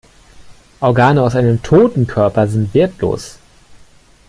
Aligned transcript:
Organe 0.79 1.21
aus 1.21 1.35
einem 1.35 1.61
toten 1.61 2.07
Körper 2.07 2.47
sind 2.47 2.73
wertlos. 2.73 3.37